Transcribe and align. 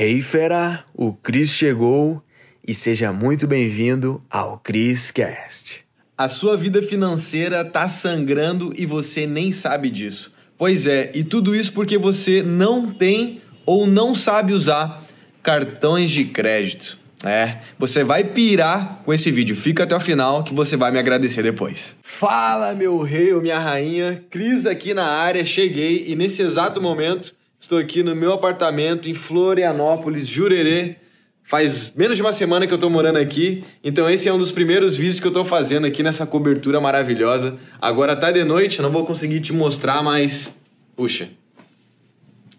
Hey 0.00 0.22
fera, 0.22 0.84
o 0.94 1.12
Cris 1.12 1.50
chegou 1.50 2.22
e 2.64 2.72
seja 2.72 3.12
muito 3.12 3.48
bem-vindo 3.48 4.22
ao 4.30 4.56
Cris 4.56 5.10
Cast. 5.10 5.84
A 6.16 6.28
sua 6.28 6.56
vida 6.56 6.80
financeira 6.80 7.64
tá 7.64 7.88
sangrando 7.88 8.72
e 8.76 8.86
você 8.86 9.26
nem 9.26 9.50
sabe 9.50 9.90
disso. 9.90 10.32
Pois 10.56 10.86
é, 10.86 11.10
e 11.16 11.24
tudo 11.24 11.52
isso 11.52 11.72
porque 11.72 11.98
você 11.98 12.44
não 12.44 12.88
tem 12.88 13.42
ou 13.66 13.88
não 13.88 14.14
sabe 14.14 14.52
usar 14.52 15.04
cartões 15.42 16.10
de 16.10 16.26
crédito. 16.26 16.96
É, 17.24 17.58
você 17.76 18.04
vai 18.04 18.22
pirar 18.22 19.00
com 19.04 19.12
esse 19.12 19.32
vídeo. 19.32 19.56
Fica 19.56 19.82
até 19.82 19.96
o 19.96 20.00
final 20.00 20.44
que 20.44 20.54
você 20.54 20.76
vai 20.76 20.92
me 20.92 21.00
agradecer 21.00 21.42
depois. 21.42 21.96
Fala, 22.02 22.72
meu 22.72 23.00
rei 23.00 23.32
ou 23.32 23.42
minha 23.42 23.58
rainha. 23.58 24.24
Cris 24.30 24.64
aqui 24.64 24.94
na 24.94 25.06
área, 25.06 25.44
cheguei 25.44 26.04
e 26.06 26.14
nesse 26.14 26.40
exato 26.40 26.80
momento 26.80 27.36
estou 27.58 27.78
aqui 27.78 28.02
no 28.02 28.14
meu 28.14 28.32
apartamento 28.32 29.08
em 29.08 29.14
Florianópolis, 29.14 30.26
Jurerê. 30.26 30.96
Faz 31.44 31.92
menos 31.96 32.16
de 32.16 32.22
uma 32.22 32.32
semana 32.32 32.66
que 32.66 32.74
eu 32.74 32.78
tô 32.78 32.90
morando 32.90 33.16
aqui, 33.16 33.64
então 33.82 34.08
esse 34.08 34.28
é 34.28 34.32
um 34.32 34.36
dos 34.36 34.52
primeiros 34.52 34.98
vídeos 34.98 35.18
que 35.18 35.26
eu 35.26 35.32
tô 35.32 35.46
fazendo 35.46 35.86
aqui 35.86 36.02
nessa 36.02 36.26
cobertura 36.26 36.78
maravilhosa. 36.78 37.56
Agora 37.80 38.14
tá 38.14 38.30
de 38.30 38.44
noite, 38.44 38.82
não 38.82 38.90
vou 38.90 39.06
conseguir 39.06 39.40
te 39.40 39.50
mostrar, 39.50 40.02
mas 40.02 40.54
puxa, 40.94 41.30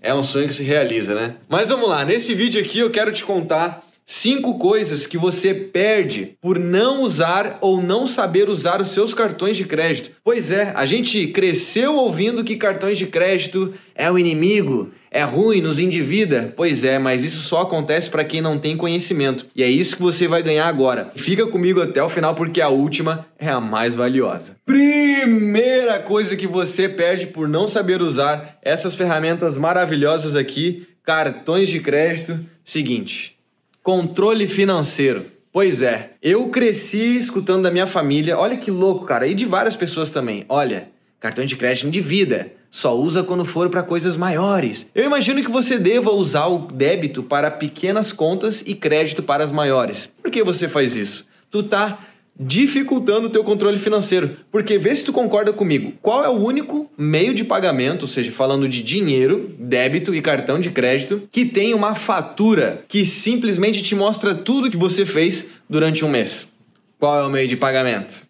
é 0.01 0.11
um 0.11 0.23
sonho 0.23 0.47
que 0.47 0.53
se 0.55 0.63
realiza, 0.63 1.13
né? 1.13 1.35
Mas 1.47 1.69
vamos 1.69 1.87
lá, 1.87 2.03
nesse 2.03 2.33
vídeo 2.33 2.59
aqui 2.59 2.79
eu 2.79 2.89
quero 2.89 3.11
te 3.11 3.23
contar 3.23 3.88
Cinco 4.11 4.57
coisas 4.57 5.05
que 5.05 5.19
você 5.19 5.53
perde 5.53 6.35
por 6.41 6.57
não 6.57 7.03
usar 7.03 7.59
ou 7.61 7.79
não 7.79 8.07
saber 8.07 8.49
usar 8.49 8.81
os 8.81 8.89
seus 8.89 9.13
cartões 9.13 9.55
de 9.55 9.65
crédito. 9.65 10.09
Pois 10.23 10.51
é, 10.51 10.73
a 10.75 10.83
gente 10.87 11.27
cresceu 11.27 11.95
ouvindo 11.95 12.43
que 12.43 12.55
cartões 12.55 12.97
de 12.97 13.05
crédito 13.05 13.71
é 13.93 14.09
o 14.09 14.17
inimigo, 14.17 14.89
é 15.11 15.21
ruim, 15.21 15.61
nos 15.61 15.77
endivida. 15.77 16.51
Pois 16.57 16.83
é, 16.83 16.97
mas 16.97 17.23
isso 17.23 17.41
só 17.41 17.61
acontece 17.61 18.09
para 18.09 18.25
quem 18.25 18.41
não 18.41 18.57
tem 18.57 18.75
conhecimento. 18.75 19.45
E 19.55 19.61
é 19.61 19.69
isso 19.69 19.95
que 19.95 20.01
você 20.01 20.27
vai 20.27 20.41
ganhar 20.41 20.65
agora. 20.65 21.11
Fica 21.15 21.45
comigo 21.45 21.79
até 21.79 22.01
o 22.01 22.09
final 22.09 22.33
porque 22.33 22.61
a 22.61 22.69
última 22.69 23.27
é 23.37 23.49
a 23.49 23.61
mais 23.61 23.93
valiosa. 23.93 24.55
Primeira 24.65 25.99
coisa 25.99 26.35
que 26.35 26.47
você 26.47 26.89
perde 26.89 27.27
por 27.27 27.47
não 27.47 27.67
saber 27.67 28.01
usar 28.01 28.57
essas 28.63 28.95
ferramentas 28.95 29.55
maravilhosas 29.55 30.35
aqui, 30.35 30.87
cartões 31.03 31.69
de 31.69 31.79
crédito. 31.79 32.39
Seguinte, 32.63 33.38
Controle 33.81 34.47
financeiro. 34.47 35.25
Pois 35.51 35.81
é, 35.81 36.11
eu 36.21 36.47
cresci 36.49 37.17
escutando 37.17 37.63
da 37.63 37.71
minha 37.71 37.87
família, 37.87 38.37
olha 38.37 38.57
que 38.57 38.69
louco, 38.69 39.05
cara, 39.05 39.25
e 39.25 39.33
de 39.33 39.45
várias 39.45 39.75
pessoas 39.75 40.11
também. 40.11 40.45
Olha, 40.47 40.89
cartão 41.19 41.43
de 41.45 41.55
crédito 41.55 41.89
de 41.89 42.01
vida, 42.01 42.51
só 42.69 42.95
usa 42.95 43.23
quando 43.23 43.43
for 43.43 43.69
para 43.69 43.81
coisas 43.81 44.15
maiores. 44.15 44.89
Eu 44.93 45.05
imagino 45.05 45.41
que 45.41 45.49
você 45.49 45.79
deva 45.79 46.11
usar 46.11 46.47
o 46.47 46.67
débito 46.67 47.23
para 47.23 47.49
pequenas 47.49 48.11
contas 48.11 48.61
e 48.65 48.75
crédito 48.75 49.23
para 49.23 49.43
as 49.43 49.51
maiores. 49.51 50.13
Por 50.21 50.29
que 50.29 50.43
você 50.43 50.67
faz 50.67 50.95
isso? 50.95 51.25
Tu 51.49 51.63
tá 51.63 51.97
dificultando 52.39 53.27
o 53.27 53.29
teu 53.29 53.43
controle 53.43 53.77
financeiro. 53.77 54.37
Porque 54.49 54.77
vê 54.77 54.95
se 54.95 55.03
tu 55.03 55.11
concorda 55.11 55.51
comigo. 55.51 55.93
Qual 56.01 56.23
é 56.23 56.29
o 56.29 56.41
único 56.41 56.89
meio 56.97 57.33
de 57.33 57.43
pagamento, 57.43 58.03
ou 58.03 58.07
seja, 58.07 58.31
falando 58.31 58.69
de 58.69 58.81
dinheiro, 58.81 59.53
débito 59.59 60.15
e 60.15 60.21
cartão 60.21 60.59
de 60.59 60.71
crédito, 60.71 61.27
que 61.29 61.43
tem 61.43 61.73
uma 61.73 61.95
fatura 61.95 62.85
que 62.87 63.05
simplesmente 63.05 63.81
te 63.81 63.93
mostra 63.93 64.33
tudo 64.33 64.71
que 64.71 64.77
você 64.77 65.05
fez 65.05 65.49
durante 65.69 66.05
um 66.05 66.09
mês? 66.09 66.49
Qual 66.97 67.19
é 67.19 67.25
o 67.25 67.29
meio 67.29 67.47
de 67.47 67.57
pagamento? 67.57 68.27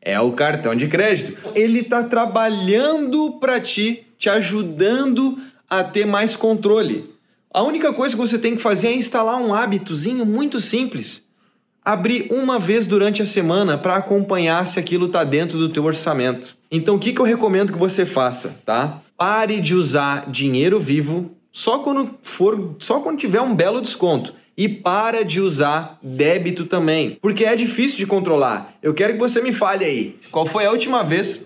É 0.00 0.20
o 0.20 0.32
cartão 0.32 0.76
de 0.76 0.86
crédito. 0.86 1.36
Ele 1.54 1.80
está 1.80 2.04
trabalhando 2.04 3.38
para 3.40 3.58
ti, 3.58 4.06
te 4.18 4.28
ajudando 4.28 5.38
a 5.68 5.82
ter 5.82 6.06
mais 6.06 6.36
controle. 6.36 7.12
A 7.52 7.62
única 7.62 7.92
coisa 7.92 8.14
que 8.14 8.20
você 8.20 8.38
tem 8.38 8.54
que 8.54 8.62
fazer 8.62 8.88
é 8.88 8.94
instalar 8.94 9.40
um 9.40 9.54
hábitozinho 9.54 10.26
muito 10.26 10.60
simples 10.60 11.23
abrir 11.84 12.28
uma 12.30 12.58
vez 12.58 12.86
durante 12.86 13.20
a 13.20 13.26
semana 13.26 13.76
para 13.76 13.96
acompanhar 13.96 14.66
se 14.66 14.78
aquilo 14.78 15.06
está 15.06 15.22
dentro 15.22 15.58
do 15.58 15.68
teu 15.68 15.84
orçamento. 15.84 16.56
Então, 16.70 16.94
o 16.94 16.98
que, 16.98 17.12
que 17.12 17.20
eu 17.20 17.26
recomendo 17.26 17.72
que 17.72 17.78
você 17.78 18.06
faça, 18.06 18.56
tá? 18.64 19.02
Pare 19.16 19.60
de 19.60 19.74
usar 19.74 20.30
dinheiro 20.30 20.80
vivo 20.80 21.30
só 21.52 21.80
quando 21.80 22.10
for, 22.22 22.74
só 22.78 23.00
quando 23.00 23.18
tiver 23.18 23.40
um 23.40 23.54
belo 23.54 23.80
desconto. 23.80 24.32
E 24.56 24.68
para 24.68 25.24
de 25.24 25.40
usar 25.40 25.98
débito 26.02 26.64
também, 26.64 27.18
porque 27.20 27.44
é 27.44 27.56
difícil 27.56 27.98
de 27.98 28.06
controlar. 28.06 28.74
Eu 28.82 28.94
quero 28.94 29.12
que 29.14 29.18
você 29.18 29.42
me 29.42 29.52
fale 29.52 29.84
aí, 29.84 30.16
qual 30.30 30.46
foi 30.46 30.64
a 30.64 30.70
última 30.70 31.02
vez 31.02 31.44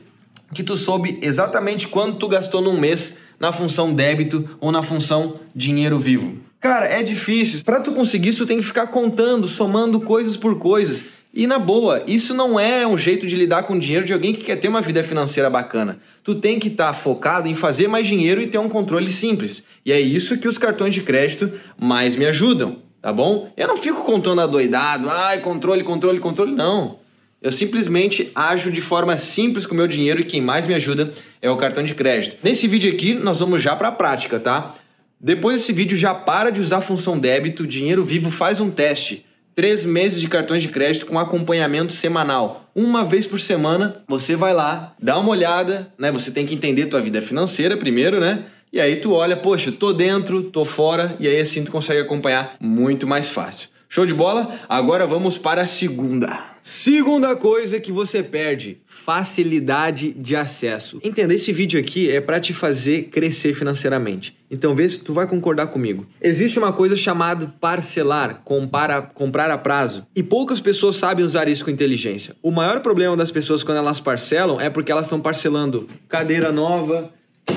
que 0.55 0.63
tu 0.63 0.77
soube 0.77 1.19
exatamente 1.23 1.89
quanto 1.89 2.19
tu 2.19 2.29
gastou 2.29 2.61
num 2.61 2.79
mês 2.79 3.17
na 3.41 3.53
função 3.53 3.95
débito 3.95 4.49
ou 4.61 4.71
na 4.71 4.83
função 4.83 5.41
dinheiro 5.55 5.99
vivo? 5.99 6.48
Cara, 6.61 6.87
é 6.87 7.03
difícil. 7.03 7.61
Para 7.65 7.81
tu 7.81 7.93
conseguir 7.93 8.31
isso, 8.31 8.39
tu 8.39 8.47
tem 8.47 8.59
que 8.59 8.65
ficar 8.65 8.89
contando, 8.89 9.47
somando 9.47 10.01
coisas 10.01 10.37
por 10.37 10.59
coisas. 10.59 11.05
E 11.33 11.47
na 11.47 11.59
boa, 11.59 12.03
isso 12.07 12.35
não 12.35 12.59
é 12.59 12.87
um 12.87 12.99
jeito 12.99 13.27
de 13.27 13.37
lidar 13.37 13.63
com 13.63 13.79
dinheiro 13.79 14.05
de 14.05 14.13
alguém 14.13 14.35
que 14.35 14.45
quer 14.45 14.57
ter 14.57 14.67
uma 14.67 14.81
vida 14.81 15.05
financeira 15.05 15.49
bacana. 15.49 16.01
Tu 16.25 16.35
tem 16.35 16.59
que 16.59 16.69
estar 16.69 16.89
tá 16.89 16.95
focado 16.95 17.49
em 17.49 17.55
fazer 17.55 17.87
mais 17.87 18.07
dinheiro 18.07 18.41
e 18.41 18.47
ter 18.47 18.59
um 18.59 18.69
controle 18.69 19.13
simples. 19.13 19.63
E 19.85 19.93
é 19.93 20.01
isso 20.01 20.39
que 20.39 20.49
os 20.49 20.59
cartões 20.59 20.95
de 20.95 21.03
crédito 21.03 21.53
mais 21.79 22.17
me 22.17 22.27
ajudam, 22.27 22.79
tá 23.01 23.13
bom? 23.13 23.53
Eu 23.57 23.69
não 23.69 23.77
fico 23.77 24.03
contando 24.03 24.41
adoidado, 24.41 25.09
ai, 25.09 25.41
controle, 25.41 25.85
controle, 25.85 26.19
controle, 26.19 26.53
não. 26.53 26.99
Eu 27.41 27.53
simplesmente 27.53 28.33
ajo 28.35 28.73
de 28.73 28.81
forma 28.81 29.17
simples 29.17 29.65
com 29.65 29.75
o 29.75 29.77
meu 29.77 29.87
dinheiro 29.87 30.21
e 30.21 30.25
quem 30.25 30.41
mais 30.41 30.67
me 30.67 30.75
ajuda 30.75 31.13
é 31.41 31.49
o 31.49 31.57
cartão 31.57 31.85
de 31.85 31.95
crédito. 31.95 32.37
Nesse 32.43 32.67
vídeo 32.67 32.91
aqui, 32.91 33.15
nós 33.15 33.39
vamos 33.39 33.63
já 33.63 33.77
para 33.77 33.89
a 33.89 33.93
prática, 33.93 34.41
tá? 34.41 34.75
Depois 35.21 35.61
desse 35.61 35.73
vídeo, 35.73 35.99
já 35.99 36.15
para 36.15 36.51
de 36.51 36.61
usar 36.61 36.79
a 36.79 36.83
função 36.83 37.19
débito, 37.19 37.67
Dinheiro 37.67 38.05
Vivo 38.05 38.31
faz 38.31 38.61
um 38.61 38.71
teste. 38.71 39.27
Três 39.53 39.85
meses 39.85 40.21
de 40.21 40.29
cartões 40.29 40.63
de 40.63 40.69
crédito 40.69 41.07
com 41.07 41.19
acompanhamento 41.19 41.93
semanal. 41.93 42.71
Uma 42.73 43.05
vez 43.05 43.27
por 43.27 43.41
semana, 43.41 44.05
você 44.07 44.37
vai 44.37 44.55
lá, 44.55 44.95
dá 45.03 45.19
uma 45.19 45.31
olhada, 45.31 45.93
né? 45.99 46.13
Você 46.13 46.31
tem 46.31 46.47
que 46.47 46.55
entender 46.55 46.87
tua 46.87 47.01
vida 47.01 47.21
financeira 47.21 47.77
primeiro, 47.77 48.21
né? 48.21 48.45
E 48.73 48.81
aí 48.81 48.97
tu 48.97 49.13
olha, 49.13 49.37
poxa, 49.37 49.73
tô 49.73 49.93
dentro, 49.93 50.45
tô 50.45 50.65
fora, 50.65 51.17
e 51.19 51.27
aí 51.27 51.41
assim 51.41 51.65
tu 51.65 51.73
consegue 51.73 52.01
acompanhar 52.01 52.55
muito 52.61 53.05
mais 53.05 53.29
fácil. 53.29 53.71
Show 53.91 54.05
de 54.05 54.13
bola? 54.13 54.61
Agora 54.69 55.07
vamos 55.07 55.39
para 55.39 55.63
a 55.63 55.67
segunda. 55.67 56.45
Segunda 56.61 57.35
coisa 57.35 57.81
que 57.81 57.91
você 57.91 58.23
perde: 58.23 58.83
facilidade 58.87 60.13
de 60.13 60.37
acesso. 60.37 61.01
Entenda, 61.03 61.33
esse 61.33 61.55
vídeo 61.55 61.81
aqui 61.81 62.11
é 62.11 62.21
para 62.21 62.39
te 62.39 62.53
fazer 62.53 63.05
crescer 63.05 63.55
financeiramente. 63.55 64.37
Então 64.51 64.75
vê 64.75 64.87
se 64.87 65.01
tu 65.01 65.15
vai 65.15 65.27
concordar 65.27 65.69
comigo. 65.69 66.07
Existe 66.21 66.59
uma 66.59 66.71
coisa 66.71 66.97
chamada 66.97 67.55
parcelar, 67.59 68.43
comprar, 68.45 69.13
comprar 69.15 69.51
a 69.51 69.57
prazo, 69.57 70.07
e 70.15 70.23
poucas 70.23 70.61
pessoas 70.61 70.97
sabem 70.97 71.25
usar 71.25 71.49
isso 71.49 71.65
com 71.65 71.71
inteligência. 71.71 72.37
O 72.43 72.51
maior 72.51 72.81
problema 72.81 73.17
das 73.17 73.31
pessoas 73.31 73.63
quando 73.63 73.79
elas 73.79 74.01
parcelam 74.01 74.61
é 74.61 74.69
porque 74.69 74.93
elas 74.93 75.07
estão 75.07 75.19
parcelando 75.19 75.87
cadeira 76.07 76.53
nova, 76.53 77.11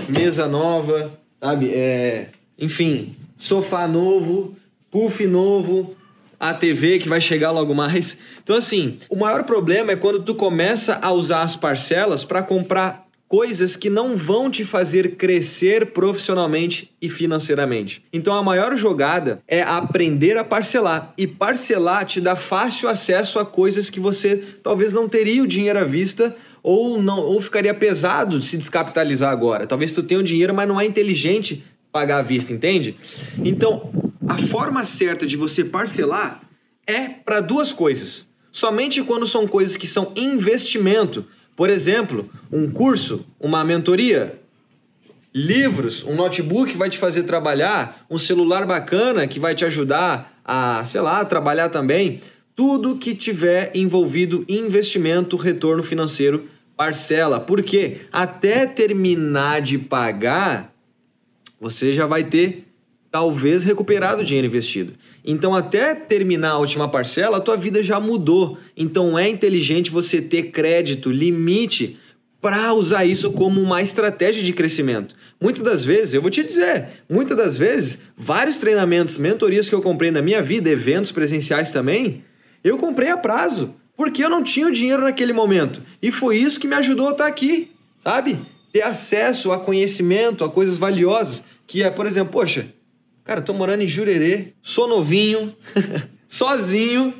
mesa 0.07 0.47
nova, 0.47 1.11
sabe? 1.41 1.71
É, 1.73 2.29
enfim, 2.57 3.17
sofá 3.37 3.85
novo, 3.85 4.55
puff 4.89 5.27
novo, 5.27 5.93
a 6.41 6.55
TV 6.55 6.97
que 6.97 7.07
vai 7.07 7.21
chegar 7.21 7.51
logo 7.51 7.75
mais. 7.75 8.17
Então, 8.41 8.55
assim, 8.55 8.97
o 9.07 9.15
maior 9.15 9.43
problema 9.43 9.91
é 9.91 9.95
quando 9.95 10.23
tu 10.23 10.33
começa 10.33 10.97
a 10.99 11.11
usar 11.11 11.43
as 11.43 11.55
parcelas 11.55 12.25
para 12.25 12.41
comprar 12.41 13.05
coisas 13.27 13.75
que 13.75 13.91
não 13.91 14.17
vão 14.17 14.49
te 14.49 14.65
fazer 14.65 15.15
crescer 15.15 15.91
profissionalmente 15.91 16.91
e 16.99 17.07
financeiramente. 17.07 18.03
Então 18.11 18.33
a 18.33 18.43
maior 18.43 18.75
jogada 18.75 19.41
é 19.47 19.61
aprender 19.61 20.35
a 20.35 20.43
parcelar. 20.43 21.13
E 21.17 21.25
parcelar 21.25 22.05
te 22.05 22.19
dá 22.19 22.35
fácil 22.35 22.89
acesso 22.89 23.39
a 23.39 23.45
coisas 23.45 23.89
que 23.89 24.01
você 24.01 24.43
talvez 24.61 24.91
não 24.91 25.07
teria 25.07 25.41
o 25.41 25.47
dinheiro 25.47 25.79
à 25.79 25.85
vista 25.85 26.35
ou 26.61 27.01
não 27.01 27.19
ou 27.19 27.39
ficaria 27.39 27.73
pesado 27.73 28.41
se 28.41 28.57
descapitalizar 28.57 29.31
agora. 29.31 29.65
Talvez 29.65 29.93
tu 29.93 30.03
tenha 30.03 30.19
o 30.19 30.23
dinheiro, 30.23 30.53
mas 30.53 30.67
não 30.67 30.81
é 30.81 30.85
inteligente 30.85 31.63
pagar 31.89 32.19
à 32.19 32.21
vista, 32.21 32.51
entende? 32.51 32.97
Então, 33.43 33.91
a 34.27 34.37
forma 34.37 34.85
certa 34.85 35.25
de 35.25 35.35
você 35.35 35.63
parcelar 35.63 36.41
é 36.85 37.07
para 37.07 37.39
duas 37.39 37.73
coisas. 37.73 38.25
Somente 38.51 39.01
quando 39.01 39.25
são 39.25 39.47
coisas 39.47 39.77
que 39.77 39.87
são 39.87 40.11
investimento. 40.15 41.25
Por 41.55 41.69
exemplo, 41.69 42.29
um 42.51 42.69
curso, 42.69 43.25
uma 43.39 43.63
mentoria, 43.63 44.39
livros, 45.33 46.03
um 46.03 46.15
notebook 46.15 46.71
que 46.71 46.77
vai 46.77 46.89
te 46.89 46.97
fazer 46.97 47.23
trabalhar, 47.23 48.05
um 48.09 48.17
celular 48.17 48.65
bacana 48.65 49.27
que 49.27 49.39
vai 49.39 49.55
te 49.55 49.63
ajudar 49.63 50.39
a, 50.43 50.83
sei 50.85 51.01
lá, 51.01 51.23
trabalhar 51.23 51.69
também. 51.69 52.19
Tudo 52.55 52.97
que 52.97 53.15
tiver 53.15 53.71
envolvido 53.73 54.45
investimento, 54.47 55.37
retorno 55.37 55.81
financeiro, 55.81 56.47
parcela. 56.75 57.39
Porque 57.39 58.01
até 58.11 58.65
terminar 58.65 59.61
de 59.61 59.77
pagar, 59.77 60.73
você 61.59 61.93
já 61.93 62.05
vai 62.05 62.23
ter 62.25 62.70
talvez 63.11 63.63
recuperado 63.63 64.21
o 64.21 64.25
dinheiro 64.25 64.47
investido. 64.47 64.93
Então, 65.23 65.53
até 65.53 65.93
terminar 65.93 66.51
a 66.51 66.57
última 66.57 66.87
parcela, 66.87 67.37
a 67.37 67.41
tua 67.41 67.57
vida 67.57 67.83
já 67.83 67.99
mudou. 67.99 68.57
Então, 68.75 69.19
é 69.19 69.29
inteligente 69.29 69.91
você 69.91 70.21
ter 70.21 70.43
crédito, 70.43 71.11
limite 71.11 71.99
para 72.39 72.73
usar 72.73 73.05
isso 73.05 73.31
como 73.31 73.61
uma 73.61 73.81
estratégia 73.81 74.41
de 74.41 74.53
crescimento. 74.53 75.15
Muitas 75.39 75.61
das 75.61 75.85
vezes, 75.85 76.13
eu 76.13 76.21
vou 76.21 76.31
te 76.31 76.43
dizer, 76.43 77.03
muitas 77.07 77.37
das 77.37 77.57
vezes, 77.57 77.99
vários 78.17 78.57
treinamentos, 78.57 79.17
mentorias 79.17 79.69
que 79.69 79.75
eu 79.75 79.81
comprei 79.81 80.09
na 80.09 80.21
minha 80.21 80.41
vida, 80.41 80.69
eventos 80.69 81.11
presenciais 81.11 81.69
também, 81.69 82.23
eu 82.63 82.77
comprei 82.77 83.09
a 83.09 83.17
prazo, 83.17 83.75
porque 83.95 84.23
eu 84.23 84.29
não 84.29 84.41
tinha 84.41 84.67
o 84.67 84.71
dinheiro 84.71 85.03
naquele 85.03 85.33
momento. 85.33 85.83
E 86.01 86.11
foi 86.11 86.37
isso 86.37 86.59
que 86.59 86.67
me 86.67 86.75
ajudou 86.75 87.09
a 87.09 87.11
estar 87.11 87.27
aqui, 87.27 87.71
sabe? 87.99 88.39
Ter 88.71 88.81
acesso 88.81 89.51
a 89.51 89.59
conhecimento, 89.59 90.43
a 90.43 90.49
coisas 90.49 90.77
valiosas, 90.77 91.43
que 91.67 91.83
é, 91.83 91.91
por 91.91 92.07
exemplo, 92.07 92.33
poxa, 92.33 92.67
cara, 93.31 93.41
tô 93.41 93.53
morando 93.53 93.81
em 93.81 93.87
Jurerê, 93.87 94.47
sou 94.61 94.89
novinho, 94.89 95.55
sozinho, 96.27 97.13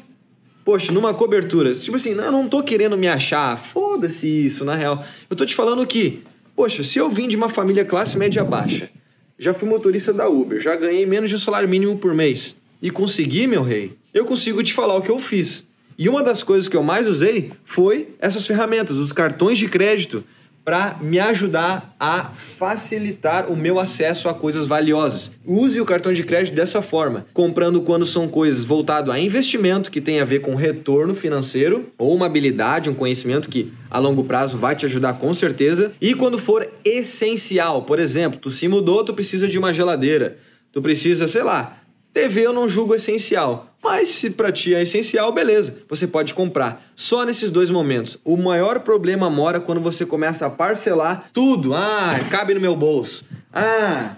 Poxa, 0.64 0.92
numa 0.92 1.12
cobertura, 1.12 1.74
tipo 1.74 1.96
assim, 1.96 2.12
eu 2.12 2.32
não 2.32 2.48
tô 2.48 2.62
querendo 2.62 2.96
me 2.96 3.08
achar, 3.08 3.58
foda-se 3.58 4.28
isso, 4.28 4.64
na 4.64 4.76
real. 4.76 5.04
Eu 5.28 5.36
tô 5.36 5.44
te 5.44 5.56
falando 5.56 5.84
que, 5.88 6.22
poxa, 6.56 6.84
se 6.84 7.00
eu 7.00 7.10
vim 7.10 7.28
de 7.28 7.36
uma 7.36 7.50
família 7.50 7.84
classe 7.84 8.16
média 8.16 8.44
baixa, 8.44 8.92
já 9.40 9.56
fui 9.56 9.68
motorista 9.68 10.14
da 10.14 10.30
Uber, 10.30 10.62
já 10.62 10.76
ganhei 10.76 11.04
menos 11.08 11.32
de 11.32 11.36
um 11.36 11.40
salário 11.40 11.68
mínimo 11.68 11.98
por 11.98 12.14
mês 12.14 12.56
e 12.80 12.92
consegui, 12.92 13.48
meu 13.48 13.64
rei, 13.64 13.98
eu 14.14 14.24
consigo 14.24 14.62
te 14.62 14.72
falar 14.72 14.96
o 14.96 15.02
que 15.02 15.10
eu 15.10 15.18
fiz. 15.18 15.66
E 15.98 16.08
uma 16.08 16.22
das 16.22 16.44
coisas 16.44 16.68
que 16.68 16.78
eu 16.78 16.84
mais 16.84 17.08
usei 17.08 17.52
foi 17.64 18.10
essas 18.20 18.46
ferramentas, 18.46 18.98
os 18.98 19.12
cartões 19.12 19.58
de 19.58 19.68
crédito 19.68 20.24
para 20.64 20.98
me 21.02 21.20
ajudar 21.20 21.96
a 22.00 22.32
facilitar 22.58 23.52
o 23.52 23.56
meu 23.56 23.80
acesso 23.80 24.30
a 24.30 24.34
coisas 24.34 24.68
valiosas. 24.68 25.32
Use 25.46 25.80
o 25.82 25.86
cartão 25.86 26.14
de 26.14 26.24
crédito 26.24 26.54
dessa 26.54 26.82
forma, 26.82 27.26
comprando 27.34 27.82
quando 27.82 28.06
são 28.06 28.28
coisas 28.28 28.64
voltado 28.64 29.12
a 29.12 29.20
investimento 29.20 29.90
que 29.90 30.02
tem 30.02 30.20
a 30.20 30.26
ver 30.26 30.42
com 30.42 30.56
retorno 30.56 31.16
financeiro 31.16 31.92
ou 31.98 32.16
uma 32.16 32.26
habilidade, 32.26 32.90
um 32.90 32.96
conhecimento 32.96 33.50
que 33.50 33.74
a 33.90 34.00
longo 34.00 34.24
prazo 34.24 34.58
vai 34.58 34.76
te 34.76 34.86
ajudar 34.86 35.14
com 35.14 35.34
certeza, 35.34 35.92
e 36.00 36.14
quando 36.14 36.38
for 36.38 36.68
essencial, 36.86 37.84
por 37.84 38.00
exemplo, 38.00 38.40
tu 38.40 38.50
se 38.50 38.68
mudou, 38.68 39.04
tu 39.04 39.14
precisa 39.14 39.48
de 39.48 39.60
uma 39.60 39.74
geladeira, 39.74 40.38
tu 40.72 40.82
precisa, 40.82 41.28
sei 41.28 41.44
lá, 41.44 41.81
TV 42.14 42.42
eu 42.42 42.54
não 42.54 42.68
julgo 42.68 42.94
essencial, 42.94 43.68
mas 43.82 44.10
se 44.10 44.30
para 44.30 44.52
ti 44.52 44.76
é 44.76 44.82
essencial, 44.82 45.32
beleza, 45.32 45.82
você 45.90 46.06
pode 46.06 46.34
comprar. 46.34 46.84
Só 46.96 47.24
nesses 47.24 47.50
dois 47.50 47.70
momentos. 47.70 48.18
O 48.24 48.36
maior 48.36 48.82
problema 48.82 49.30
mora 49.30 49.60
quando 49.60 49.82
você 49.82 50.06
começa 50.06 50.46
a 50.46 50.50
parcelar 50.50 51.30
tudo. 51.32 51.74
Ah, 51.74 52.20
cabe 52.30 52.54
no 52.54 52.60
meu 52.60 52.76
bolso. 52.76 53.24
Ah, 53.54 54.18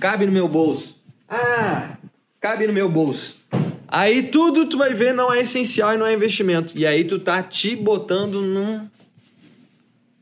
cabe 0.00 0.26
no 0.26 0.32
meu 0.32 0.48
bolso. 0.48 0.96
Ah, 1.28 1.96
cabe 2.40 2.66
no 2.66 2.72
meu 2.72 2.88
bolso. 2.88 3.36
Aí 3.86 4.22
tudo 4.22 4.64
tu 4.66 4.78
vai 4.78 4.94
ver 4.94 5.12
não 5.12 5.32
é 5.32 5.40
essencial 5.40 5.94
e 5.94 5.98
não 5.98 6.06
é 6.06 6.14
investimento. 6.14 6.76
E 6.76 6.86
aí 6.86 7.04
tu 7.04 7.18
tá 7.18 7.42
te 7.42 7.76
botando 7.76 8.40
num 8.40 8.88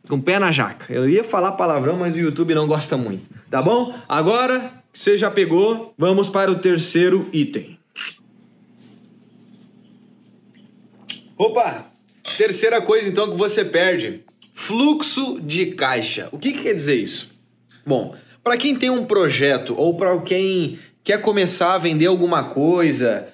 com 0.09 0.21
pé 0.21 0.41
na 0.41 0.51
jaca. 0.51 0.93
Eu 0.93 1.09
ia 1.09 1.23
falar 1.23 1.53
palavrão, 1.53 1.97
mas 1.97 2.17
o 2.17 2.19
YouTube 2.19 2.53
não 2.53 2.67
gosta 2.67 2.97
muito. 2.97 3.31
Tá 3.49 3.63
bom? 3.63 3.95
Agora 4.09 4.80
você 4.93 5.17
já 5.17 5.31
pegou? 5.31 5.95
Vamos 5.97 6.29
para 6.29 6.51
o 6.51 6.57
terceiro 6.57 7.29
item. 7.33 7.79
Opa! 11.37 11.87
Terceira 12.37 12.83
coisa 12.83 13.09
então 13.09 13.31
que 13.31 13.37
você 13.37 13.65
perde: 13.65 14.25
fluxo 14.53 15.41
de 15.41 15.67
caixa. 15.67 16.29
O 16.33 16.39
que, 16.39 16.53
que 16.53 16.63
quer 16.65 16.75
dizer 16.75 16.97
isso? 16.97 17.31
Bom, 17.87 18.15
para 18.43 18.57
quem 18.57 18.75
tem 18.75 18.91
um 18.91 19.05
projeto 19.05 19.75
ou 19.77 19.95
para 19.95 20.19
quem 20.21 20.79
quer 21.03 21.21
começar 21.21 21.75
a 21.75 21.79
vender 21.79 22.07
alguma 22.07 22.45
coisa, 22.45 23.29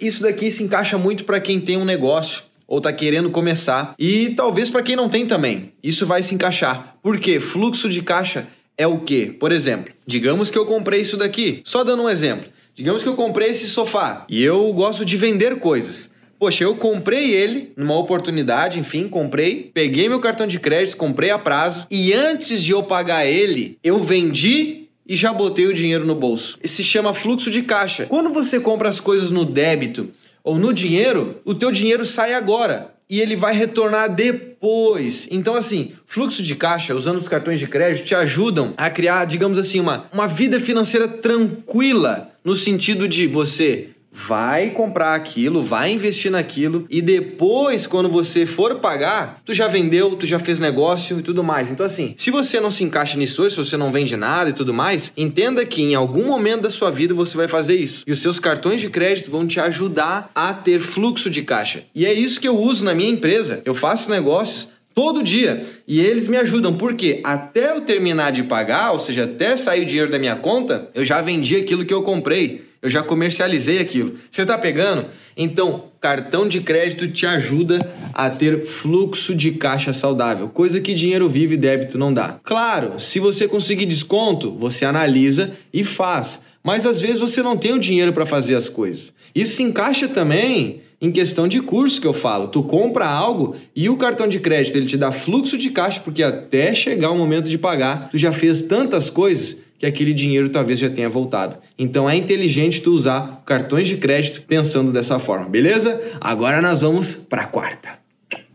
isso 0.00 0.22
daqui 0.22 0.50
se 0.50 0.62
encaixa 0.62 0.96
muito 0.96 1.24
para 1.24 1.40
quem 1.40 1.60
tem 1.60 1.76
um 1.76 1.84
negócio 1.84 2.44
ou 2.66 2.78
está 2.78 2.92
querendo 2.92 3.30
começar 3.30 3.94
e 3.98 4.30
talvez 4.30 4.70
para 4.70 4.82
quem 4.82 4.96
não 4.96 5.08
tem 5.08 5.26
também. 5.26 5.72
Isso 5.82 6.06
vai 6.06 6.22
se 6.22 6.34
encaixar. 6.34 6.96
Porque 7.02 7.40
fluxo 7.40 7.88
de 7.88 8.02
caixa 8.02 8.46
é 8.76 8.86
o 8.86 9.00
quê? 9.00 9.34
Por 9.38 9.52
exemplo, 9.52 9.92
digamos 10.06 10.50
que 10.50 10.58
eu 10.58 10.66
comprei 10.66 11.00
isso 11.00 11.16
daqui. 11.16 11.60
Só 11.64 11.84
dando 11.84 12.02
um 12.02 12.08
exemplo. 12.08 12.48
Digamos 12.74 13.02
que 13.02 13.08
eu 13.08 13.14
comprei 13.14 13.50
esse 13.50 13.68
sofá 13.68 14.26
e 14.28 14.42
eu 14.42 14.72
gosto 14.72 15.04
de 15.04 15.16
vender 15.16 15.60
coisas. 15.60 16.10
Poxa, 16.38 16.64
eu 16.64 16.74
comprei 16.74 17.32
ele 17.32 17.72
numa 17.76 17.96
oportunidade, 17.96 18.80
enfim, 18.80 19.08
comprei, 19.08 19.70
peguei 19.72 20.08
meu 20.08 20.18
cartão 20.18 20.46
de 20.46 20.58
crédito, 20.58 20.96
comprei 20.96 21.30
a 21.30 21.38
prazo 21.38 21.86
e 21.88 22.12
antes 22.12 22.62
de 22.62 22.72
eu 22.72 22.82
pagar 22.82 23.24
ele, 23.24 23.78
eu 23.82 24.00
vendi 24.00 24.88
e 25.06 25.14
já 25.14 25.32
botei 25.32 25.66
o 25.66 25.72
dinheiro 25.72 26.04
no 26.04 26.14
bolso. 26.14 26.58
Isso 26.62 26.76
se 26.76 26.84
chama 26.84 27.14
fluxo 27.14 27.50
de 27.50 27.62
caixa. 27.62 28.06
Quando 28.06 28.30
você 28.30 28.58
compra 28.58 28.88
as 28.88 28.98
coisas 28.98 29.30
no 29.30 29.44
débito 29.44 30.10
ou 30.42 30.58
no 30.58 30.72
dinheiro, 30.72 31.40
o 31.44 31.54
teu 31.54 31.70
dinheiro 31.70 32.04
sai 32.04 32.34
agora 32.34 32.93
e 33.14 33.20
ele 33.20 33.36
vai 33.36 33.54
retornar 33.54 34.12
depois. 34.12 35.28
Então, 35.30 35.54
assim, 35.54 35.92
fluxo 36.04 36.42
de 36.42 36.56
caixa, 36.56 36.96
usando 36.96 37.16
os 37.16 37.28
cartões 37.28 37.60
de 37.60 37.68
crédito, 37.68 38.04
te 38.04 38.12
ajudam 38.12 38.74
a 38.76 38.90
criar, 38.90 39.24
digamos 39.24 39.56
assim, 39.56 39.78
uma, 39.78 40.08
uma 40.12 40.26
vida 40.26 40.58
financeira 40.58 41.06
tranquila, 41.06 42.32
no 42.44 42.56
sentido 42.56 43.06
de 43.06 43.28
você 43.28 43.90
vai 44.14 44.70
comprar 44.70 45.14
aquilo, 45.14 45.62
vai 45.62 45.92
investir 45.92 46.30
naquilo 46.30 46.86
e 46.88 47.02
depois, 47.02 47.86
quando 47.86 48.08
você 48.08 48.46
for 48.46 48.76
pagar, 48.76 49.42
tu 49.44 49.52
já 49.52 49.66
vendeu, 49.66 50.14
tu 50.14 50.26
já 50.26 50.38
fez 50.38 50.60
negócio 50.60 51.18
e 51.18 51.22
tudo 51.22 51.42
mais. 51.42 51.70
Então, 51.70 51.84
assim, 51.84 52.14
se 52.16 52.30
você 52.30 52.60
não 52.60 52.70
se 52.70 52.84
encaixa 52.84 53.18
nisso 53.18 53.50
se 53.50 53.56
você 53.56 53.76
não 53.76 53.90
vende 53.90 54.16
nada 54.16 54.50
e 54.50 54.52
tudo 54.52 54.72
mais, 54.72 55.12
entenda 55.16 55.66
que 55.66 55.82
em 55.82 55.94
algum 55.94 56.26
momento 56.26 56.62
da 56.62 56.70
sua 56.70 56.90
vida 56.90 57.12
você 57.12 57.36
vai 57.36 57.48
fazer 57.48 57.74
isso. 57.74 58.04
E 58.06 58.12
os 58.12 58.20
seus 58.20 58.38
cartões 58.38 58.80
de 58.80 58.88
crédito 58.88 59.30
vão 59.30 59.46
te 59.46 59.58
ajudar 59.58 60.30
a 60.34 60.52
ter 60.52 60.78
fluxo 60.78 61.28
de 61.28 61.42
caixa. 61.42 61.82
E 61.94 62.06
é 62.06 62.12
isso 62.12 62.40
que 62.40 62.46
eu 62.46 62.56
uso 62.56 62.84
na 62.84 62.94
minha 62.94 63.10
empresa. 63.10 63.60
Eu 63.64 63.74
faço 63.74 64.10
negócios 64.10 64.68
todo 64.94 65.22
dia. 65.22 65.64
E 65.86 66.00
eles 66.00 66.28
me 66.28 66.36
ajudam, 66.36 66.74
porque 66.74 67.20
até 67.24 67.72
eu 67.72 67.80
terminar 67.80 68.30
de 68.32 68.44
pagar, 68.44 68.92
ou 68.92 68.98
seja, 68.98 69.24
até 69.24 69.56
sair 69.56 69.82
o 69.82 69.86
dinheiro 69.86 70.10
da 70.10 70.18
minha 70.18 70.36
conta, 70.36 70.88
eu 70.94 71.04
já 71.04 71.20
vendi 71.20 71.56
aquilo 71.56 71.84
que 71.84 71.92
eu 71.92 72.02
comprei 72.02 72.74
eu 72.84 72.90
já 72.90 73.02
comercializei 73.02 73.78
aquilo. 73.78 74.16
Você 74.30 74.42
está 74.42 74.58
pegando? 74.58 75.06
Então, 75.34 75.86
cartão 75.98 76.46
de 76.46 76.60
crédito 76.60 77.08
te 77.08 77.24
ajuda 77.24 77.78
a 78.12 78.28
ter 78.28 78.66
fluxo 78.66 79.34
de 79.34 79.52
caixa 79.52 79.94
saudável, 79.94 80.50
coisa 80.50 80.78
que 80.82 80.92
dinheiro 80.92 81.26
vivo 81.26 81.54
e 81.54 81.56
débito 81.56 81.96
não 81.96 82.12
dá. 82.12 82.38
Claro, 82.44 83.00
se 83.00 83.18
você 83.18 83.48
conseguir 83.48 83.86
desconto, 83.86 84.52
você 84.52 84.84
analisa 84.84 85.52
e 85.72 85.82
faz. 85.82 86.42
Mas 86.62 86.84
às 86.84 87.00
vezes 87.00 87.20
você 87.20 87.42
não 87.42 87.56
tem 87.56 87.72
o 87.72 87.78
dinheiro 87.78 88.12
para 88.12 88.26
fazer 88.26 88.54
as 88.54 88.68
coisas. 88.68 89.14
Isso 89.34 89.56
se 89.56 89.62
encaixa 89.62 90.06
também 90.06 90.82
em 91.00 91.10
questão 91.12 91.46
de 91.46 91.60
curso 91.60 92.00
que 92.00 92.06
eu 92.06 92.12
falo. 92.12 92.48
Tu 92.48 92.62
compra 92.62 93.06
algo 93.06 93.56
e 93.74 93.88
o 93.88 93.96
cartão 93.96 94.28
de 94.28 94.40
crédito 94.40 94.76
ele 94.76 94.86
te 94.86 94.96
dá 94.96 95.12
fluxo 95.12 95.58
de 95.58 95.70
caixa 95.70 96.00
porque 96.00 96.22
até 96.22 96.74
chegar 96.74 97.10
o 97.10 97.16
momento 97.16 97.48
de 97.48 97.58
pagar, 97.58 98.10
tu 98.10 98.18
já 98.18 98.32
fez 98.32 98.62
tantas 98.62 99.10
coisas 99.10 99.58
que 99.78 99.86
aquele 99.86 100.14
dinheiro 100.14 100.48
talvez 100.48 100.78
já 100.78 100.88
tenha 100.88 101.08
voltado. 101.08 101.58
Então 101.78 102.08
é 102.08 102.16
inteligente 102.16 102.80
tu 102.80 102.92
usar 102.92 103.42
cartões 103.44 103.88
de 103.88 103.96
crédito 103.96 104.42
pensando 104.42 104.92
dessa 104.92 105.18
forma, 105.18 105.48
beleza? 105.48 106.00
Agora 106.20 106.62
nós 106.62 106.80
vamos 106.80 107.14
para 107.14 107.42
a 107.42 107.46
quarta. 107.46 108.04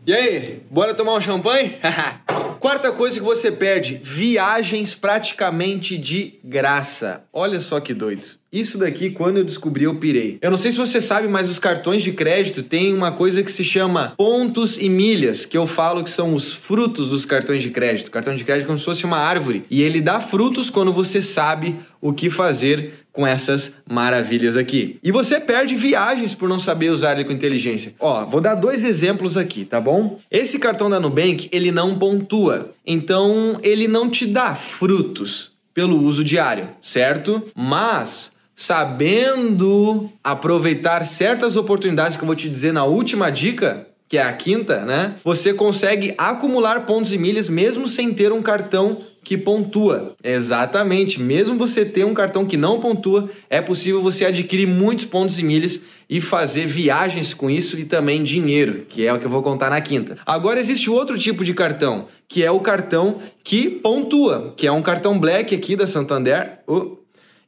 E 0.06 0.12
aí, 0.12 0.62
bora 0.70 0.94
tomar 0.94 1.14
um 1.14 1.20
champanhe? 1.20 1.74
Quarta 2.58 2.90
coisa 2.90 3.18
que 3.18 3.24
você 3.24 3.52
perde: 3.52 4.00
viagens 4.02 4.94
praticamente 4.94 5.96
de 5.96 6.40
graça. 6.42 7.24
Olha 7.32 7.60
só 7.60 7.78
que 7.80 7.94
doido. 7.94 8.39
Isso 8.52 8.78
daqui, 8.78 9.10
quando 9.10 9.36
eu 9.36 9.44
descobri, 9.44 9.84
eu 9.84 9.94
pirei. 9.94 10.38
Eu 10.42 10.50
não 10.50 10.58
sei 10.58 10.72
se 10.72 10.78
você 10.78 11.00
sabe, 11.00 11.28
mas 11.28 11.48
os 11.48 11.58
cartões 11.58 12.02
de 12.02 12.10
crédito 12.10 12.64
têm 12.64 12.92
uma 12.92 13.12
coisa 13.12 13.44
que 13.44 13.52
se 13.52 13.62
chama 13.62 14.14
pontos 14.16 14.76
e 14.76 14.88
milhas, 14.88 15.46
que 15.46 15.56
eu 15.56 15.68
falo 15.68 16.02
que 16.02 16.10
são 16.10 16.34
os 16.34 16.52
frutos 16.52 17.10
dos 17.10 17.24
cartões 17.24 17.62
de 17.62 17.70
crédito. 17.70 18.10
Cartão 18.10 18.34
de 18.34 18.42
crédito 18.42 18.64
é 18.64 18.66
como 18.66 18.78
se 18.78 18.84
fosse 18.84 19.04
uma 19.04 19.18
árvore. 19.18 19.64
E 19.70 19.82
ele 19.82 20.00
dá 20.00 20.20
frutos 20.20 20.68
quando 20.68 20.92
você 20.92 21.22
sabe 21.22 21.76
o 22.00 22.12
que 22.12 22.28
fazer 22.28 22.92
com 23.12 23.24
essas 23.24 23.74
maravilhas 23.88 24.56
aqui. 24.56 24.98
E 25.02 25.12
você 25.12 25.38
perde 25.38 25.76
viagens 25.76 26.34
por 26.34 26.48
não 26.48 26.58
saber 26.58 26.90
usar 26.90 27.12
ele 27.12 27.24
com 27.24 27.32
inteligência. 27.32 27.94
Ó, 28.00 28.24
vou 28.24 28.40
dar 28.40 28.56
dois 28.56 28.82
exemplos 28.82 29.36
aqui, 29.36 29.64
tá 29.64 29.80
bom? 29.80 30.18
Esse 30.28 30.58
cartão 30.58 30.90
da 30.90 30.98
Nubank, 30.98 31.48
ele 31.52 31.70
não 31.70 31.96
pontua. 31.96 32.72
Então, 32.84 33.60
ele 33.62 33.86
não 33.86 34.10
te 34.10 34.26
dá 34.26 34.56
frutos 34.56 35.52
pelo 35.72 36.02
uso 36.02 36.24
diário, 36.24 36.68
certo? 36.82 37.42
Mas 37.54 38.32
sabendo 38.60 40.10
aproveitar 40.22 41.06
certas 41.06 41.56
oportunidades 41.56 42.14
que 42.14 42.22
eu 42.22 42.26
vou 42.26 42.36
te 42.36 42.46
dizer 42.46 42.74
na 42.74 42.84
última 42.84 43.30
dica, 43.30 43.86
que 44.06 44.18
é 44.18 44.22
a 44.22 44.34
quinta, 44.34 44.84
né? 44.84 45.14
Você 45.24 45.54
consegue 45.54 46.12
acumular 46.18 46.84
pontos 46.84 47.14
e 47.14 47.16
milhas 47.16 47.48
mesmo 47.48 47.88
sem 47.88 48.12
ter 48.12 48.32
um 48.32 48.42
cartão 48.42 48.98
que 49.24 49.38
pontua. 49.38 50.12
Exatamente, 50.22 51.22
mesmo 51.22 51.56
você 51.56 51.86
ter 51.86 52.04
um 52.04 52.12
cartão 52.12 52.44
que 52.44 52.58
não 52.58 52.80
pontua, 52.80 53.30
é 53.48 53.62
possível 53.62 54.02
você 54.02 54.26
adquirir 54.26 54.66
muitos 54.66 55.06
pontos 55.06 55.38
e 55.38 55.42
milhas 55.42 55.80
e 56.08 56.20
fazer 56.20 56.66
viagens 56.66 57.32
com 57.32 57.48
isso 57.48 57.78
e 57.78 57.84
também 57.84 58.22
dinheiro, 58.22 58.84
que 58.86 59.06
é 59.06 59.14
o 59.14 59.18
que 59.18 59.24
eu 59.24 59.30
vou 59.30 59.42
contar 59.42 59.70
na 59.70 59.80
quinta. 59.80 60.18
Agora 60.26 60.60
existe 60.60 60.90
outro 60.90 61.16
tipo 61.16 61.42
de 61.44 61.54
cartão, 61.54 62.08
que 62.28 62.44
é 62.44 62.50
o 62.50 62.60
cartão 62.60 63.20
que 63.42 63.70
pontua, 63.70 64.52
que 64.54 64.66
é 64.66 64.72
um 64.72 64.82
cartão 64.82 65.18
Black 65.18 65.54
aqui 65.54 65.76
da 65.76 65.86
Santander. 65.86 66.58
Oh, 66.66 66.99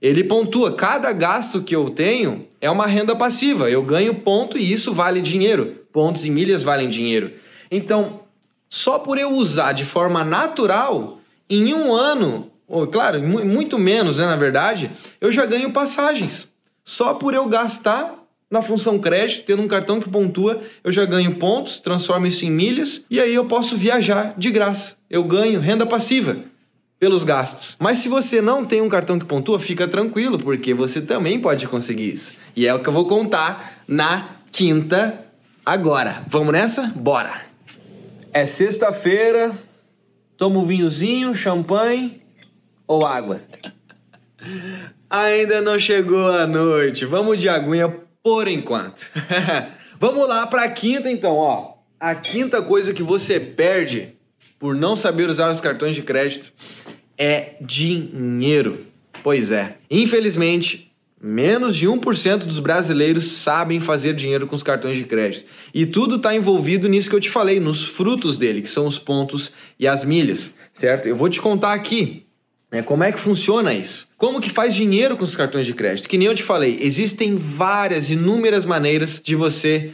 ele 0.03 0.25
pontua. 0.25 0.75
Cada 0.75 1.13
gasto 1.13 1.63
que 1.63 1.77
eu 1.77 1.89
tenho 1.89 2.49
é 2.61 2.69
uma 2.69 2.89
renda 2.89 3.15
passiva. 3.15 3.71
Eu 3.71 3.83
ganho 3.83 4.17
ponto 4.17 4.59
e 4.59 4.73
isso 4.73 4.93
vale 4.93 5.21
dinheiro. 5.21 5.77
Pontos 5.93 6.27
e 6.27 6.31
milhas 6.31 6.65
valem 6.65 6.89
dinheiro. 6.89 7.33
Então, 7.71 8.23
só 8.69 8.99
por 8.99 9.17
eu 9.17 9.31
usar 9.31 9.73
de 9.73 9.85
forma 9.85 10.25
natural, 10.25 11.21
em 11.49 11.73
um 11.73 11.95
ano, 11.95 12.51
ou 12.67 12.87
claro, 12.89 13.23
muito 13.23 13.79
menos, 13.79 14.17
né, 14.17 14.27
na 14.27 14.37
verdade, 14.37 14.91
eu 15.21 15.31
já 15.31 15.47
ganho 15.47 15.71
passagens. 15.71 16.49
Só 16.85 17.15
por 17.15 17.33
eu 17.33 17.47
gastar 17.47 18.19
na 18.51 18.61
função 18.61 18.99
crédito, 18.99 19.45
tendo 19.47 19.63
um 19.63 19.69
cartão 19.69 20.01
que 20.01 20.11
pontua, 20.11 20.61
eu 20.83 20.91
já 20.91 21.05
ganho 21.05 21.37
pontos, 21.37 21.79
transformo 21.79 22.27
isso 22.27 22.45
em 22.45 22.51
milhas 22.51 23.03
e 23.09 23.21
aí 23.21 23.35
eu 23.35 23.45
posso 23.45 23.77
viajar 23.77 24.35
de 24.37 24.51
graça. 24.51 24.97
Eu 25.09 25.23
ganho 25.23 25.61
renda 25.61 25.87
passiva 25.87 26.52
pelos 27.03 27.25
gastos. 27.25 27.75
Mas 27.81 27.99
se 27.99 28.09
você 28.09 28.41
não 28.41 28.65
tem 28.65 28.81
um 28.81 28.89
cartão 28.89 29.19
que 29.19 29.25
pontua, 29.25 29.59
fica 29.59 29.89
tranquilo, 29.89 30.39
porque 30.39 30.73
você 30.73 31.01
também 31.01 31.41
pode 31.41 31.67
conseguir 31.67 32.13
isso. 32.13 32.35
E 32.55 32.65
é 32.65 32.73
o 32.73 32.81
que 32.81 32.89
eu 32.89 32.93
vou 32.93 33.09
contar 33.09 33.83
na 33.89 34.37
quinta 34.53 35.27
agora. 35.67 36.23
Vamos 36.29 36.53
nessa? 36.53 36.93
Bora! 36.95 37.43
É 38.33 38.47
sexta-feira, 38.47 39.51
toma 40.37 40.61
um 40.61 40.65
vinhozinho, 40.65 41.35
champanhe 41.35 42.23
ou 42.87 43.05
água? 43.05 43.41
Ainda 45.11 45.61
não 45.61 45.81
chegou 45.81 46.31
a 46.31 46.47
noite. 46.47 47.05
Vamos 47.05 47.41
de 47.41 47.49
aguinha 47.49 47.93
por 48.23 48.47
enquanto. 48.47 49.11
Vamos 49.99 50.29
lá 50.29 50.47
para 50.47 50.63
a 50.63 50.71
quinta 50.71 51.11
então, 51.11 51.35
ó. 51.35 51.79
A 51.99 52.15
quinta 52.15 52.63
coisa 52.63 52.95
que 52.95 53.03
você 53.03 53.41
perde 53.41 54.15
por 54.63 54.77
não 54.77 54.95
saber 54.95 55.29
usar 55.29 55.51
os 55.51 55.61
cartões 55.61 55.97
de 55.97 56.03
crédito 56.03 56.53
é 57.23 57.55
dinheiro. 57.61 58.81
Pois 59.23 59.53
é. 59.53 59.77
Infelizmente, 59.89 60.91
menos 61.23 61.77
de 61.77 61.87
1% 61.87 62.39
dos 62.39 62.59
brasileiros 62.59 63.27
sabem 63.27 63.79
fazer 63.79 64.13
dinheiro 64.15 64.49
com 64.49 64.57
os 64.57 64.63
cartões 64.63 64.97
de 64.97 65.05
crédito. 65.05 65.45
E 65.73 65.87
tudo 65.87 66.17
está 66.17 66.35
envolvido 66.35 66.89
nisso 66.89 67.09
que 67.09 67.15
eu 67.15 67.21
te 67.21 67.31
falei, 67.31 67.61
nos 67.61 67.87
frutos 67.87 68.37
dele, 68.37 68.61
que 68.61 68.69
são 68.69 68.87
os 68.87 68.99
pontos 68.99 69.53
e 69.79 69.87
as 69.87 70.03
milhas, 70.03 70.53
certo? 70.73 71.07
Eu 71.07 71.15
vou 71.15 71.29
te 71.29 71.41
contar 71.41 71.75
aqui 71.75 72.27
né? 72.73 72.81
Como 72.81 73.05
é 73.05 73.13
que 73.13 73.21
funciona 73.21 73.75
isso? 73.75 74.09
Como 74.17 74.41
que 74.41 74.49
faz 74.49 74.75
dinheiro 74.75 75.15
com 75.15 75.25
os 75.25 75.37
cartões 75.37 75.67
de 75.67 75.75
crédito? 75.75 76.09
Que 76.09 76.17
nem 76.17 76.27
eu 76.27 76.35
te 76.35 76.43
falei, 76.43 76.79
existem 76.81 77.37
várias, 77.37 78.11
inúmeras 78.11 78.65
maneiras 78.65 79.21
de 79.23 79.37
você 79.37 79.91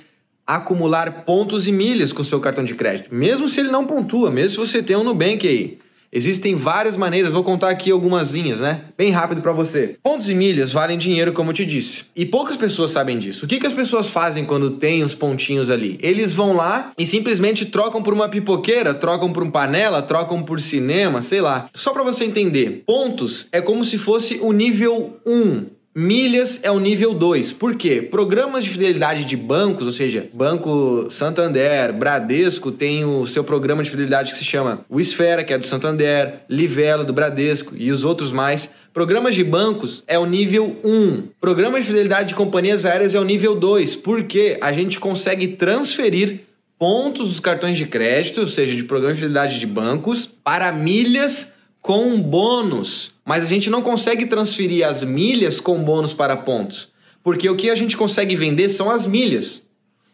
acumular 0.47 1.25
pontos 1.25 1.67
e 1.67 1.73
milhas 1.73 2.13
com 2.13 2.23
o 2.23 2.25
seu 2.25 2.39
cartão 2.39 2.65
de 2.65 2.75
crédito, 2.75 3.13
mesmo 3.13 3.49
se 3.49 3.59
ele 3.59 3.71
não 3.71 3.85
pontua, 3.85 4.31
mesmo 4.31 4.51
se 4.51 4.73
você 4.73 4.83
tem 4.83 4.97
um 4.97 5.03
Nubank 5.03 5.47
aí. 5.47 5.79
Existem 6.13 6.55
várias 6.55 6.97
maneiras, 6.97 7.33
vou 7.33 7.43
contar 7.43 7.69
aqui 7.69 7.91
algumas 7.91 8.33
linhas, 8.33 8.61
né? 8.61 8.85
Bem 8.97 9.11
rápido 9.11 9.43
para 9.43 9.53
você. 9.53 9.97
Pontos 10.03 10.29
e 10.29 10.35
milhas 10.35 10.73
valem 10.73 10.97
dinheiro, 10.97 11.33
como 11.33 11.51
eu 11.51 11.55
te 11.55 11.67
disse. 11.67 12.05
E 12.17 12.25
poucas 12.25 12.57
pessoas 12.57 12.91
sabem 12.91 13.19
disso. 13.19 13.45
O 13.45 13.49
que, 13.49 13.61
que 13.61 13.67
as 13.67 13.73
pessoas 13.73 14.09
fazem 14.09 14.45
quando 14.45 14.71
tem 14.71 15.03
os 15.03 15.15
pontinhos 15.15 15.71
ali? 15.71 15.99
Eles 16.03 16.33
vão 16.33 16.55
lá 16.55 16.93
e 16.97 17.05
simplesmente 17.05 17.67
trocam 17.67 18.03
por 18.03 18.15
uma 18.15 18.29
pipoqueira, 18.29 18.95
trocam 18.95 19.33
por 19.33 19.43
um 19.43 19.51
panela, 19.51 20.01
trocam 20.01 20.43
por 20.43 20.61
cinema, 20.61 21.21
sei 21.21 21.41
lá. 21.41 21.69
Só 21.75 21.93
para 21.93 22.03
você 22.03 22.25
entender. 22.25 22.83
Pontos 22.87 23.47
é 23.53 23.61
como 23.61 23.85
se 23.85 23.99
fosse 23.99 24.39
o 24.41 24.53
nível 24.53 25.19
1 25.27 25.78
Milhas 26.01 26.61
é 26.63 26.71
o 26.71 26.79
nível 26.79 27.13
2. 27.13 27.55
Por 27.55 27.75
quê? 27.75 28.01
Programas 28.01 28.63
de 28.63 28.71
fidelidade 28.71 29.25
de 29.25 29.37
bancos, 29.37 29.85
ou 29.85 29.93
seja, 29.93 30.29
Banco 30.33 31.09
Santander, 31.11 31.93
Bradesco 31.93 32.71
tem 32.71 33.05
o 33.05 33.27
seu 33.27 33.43
programa 33.43 33.83
de 33.83 33.91
fidelidade 33.91 34.31
que 34.31 34.39
se 34.39 34.45
chama 34.45 34.85
o 34.89 35.01
Esfera, 35.01 35.43
que 35.43 35.53
é 35.53 35.59
do 35.59 35.67
Santander, 35.67 36.43
Livelo 36.49 37.05
do 37.05 37.13
Bradesco 37.13 37.75
e 37.77 37.91
os 37.91 38.05
outros 38.05 38.31
mais. 38.31 38.71
Programas 38.95 39.35
de 39.35 39.43
bancos 39.43 40.05
é 40.07 40.17
o 40.17 40.25
nível 40.25 40.77
1. 40.85 41.31
Programa 41.41 41.81
de 41.81 41.87
fidelidade 41.89 42.29
de 42.29 42.35
companhias 42.37 42.87
aéreas 42.87 43.17
é 43.17 43.19
o 43.19 43.25
nível 43.25 43.57
2, 43.57 43.97
porque 43.97 44.57
a 44.61 44.73
gente 44.73 45.01
consegue 45.01 45.49
transferir 45.49 46.43
pontos 46.79 47.27
dos 47.27 47.41
cartões 47.41 47.77
de 47.77 47.87
crédito, 47.87 48.43
ou 48.43 48.47
seja, 48.47 48.77
de 48.77 48.85
programa 48.85 49.15
de 49.15 49.21
fidelidade 49.21 49.59
de 49.59 49.67
bancos, 49.67 50.31
para 50.45 50.71
milhas 50.71 51.53
com 51.83 52.21
bônus, 52.21 53.13
mas 53.29 53.43
a 53.43 53.47
gente 53.47 53.69
não 53.69 53.83
consegue 53.83 54.25
transferir 54.25 54.89
as 54.89 55.03
milhas 55.03 55.61
com 55.61 55.85
bônus 55.85 56.15
para 56.15 56.35
pontos, 56.35 56.89
porque 57.23 57.47
o 57.47 57.55
que 57.55 57.69
a 57.69 57.75
gente 57.75 57.95
consegue 57.95 58.35
vender 58.35 58.71
são 58.71 58.91
as 58.91 59.07
milhas. 59.07 59.67